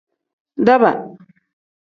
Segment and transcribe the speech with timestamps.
[0.65, 0.91] Daaba.